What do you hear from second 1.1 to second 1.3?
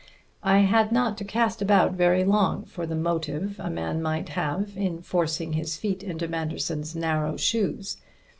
to